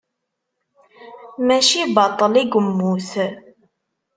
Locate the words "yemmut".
2.51-3.09